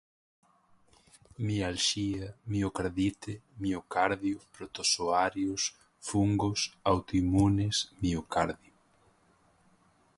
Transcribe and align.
mialgia, 1.37 2.29
miocardite, 2.43 3.39
miocárdio, 3.57 4.39
protozoários, 4.51 5.77
fungos, 5.99 6.73
autoimunes, 6.83 7.91
miocárdio 8.01 8.73